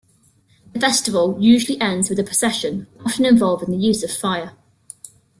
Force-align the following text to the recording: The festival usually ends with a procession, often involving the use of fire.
The 0.73 0.79
festival 0.79 1.37
usually 1.39 1.79
ends 1.79 2.09
with 2.09 2.17
a 2.17 2.23
procession, 2.23 2.87
often 3.05 3.23
involving 3.23 3.69
the 3.69 3.77
use 3.77 4.01
of 4.01 4.09
fire. 4.11 4.53